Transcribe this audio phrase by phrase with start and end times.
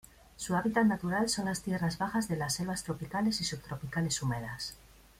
[0.35, 4.75] Su hábitat natural son las tierras bajas de las selvas tropicales y subtropicales húmedas.